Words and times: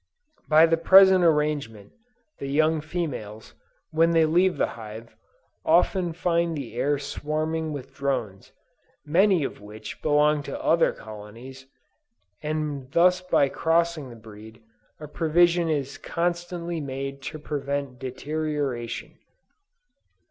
By 0.49 0.65
the 0.65 0.77
present 0.77 1.23
arrangement, 1.23 1.91
the 2.39 2.47
young 2.47 2.81
females, 2.81 3.53
when 3.91 4.09
they 4.13 4.25
leave 4.25 4.57
the 4.57 4.69
hive, 4.73 5.15
often 5.63 6.11
find 6.11 6.57
the 6.57 6.73
air 6.73 6.97
swarming 6.97 7.71
with 7.71 7.93
drones, 7.93 8.51
many 9.05 9.43
of 9.43 9.61
which 9.61 10.01
belong 10.01 10.41
to 10.41 10.59
other 10.59 10.91
colonies, 10.91 11.67
and 12.41 12.91
thus 12.91 13.21
by 13.21 13.47
crossing 13.47 14.09
the 14.09 14.15
breed, 14.15 14.63
a 14.99 15.07
provision 15.07 15.69
is 15.69 15.99
constantly 15.99 16.81
made 16.81 17.21
to 17.21 17.37
prevent 17.37 17.99
deterioration. 17.99 19.19